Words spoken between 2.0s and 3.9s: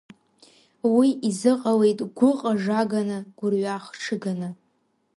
гәыҟажаганы, гәырҩа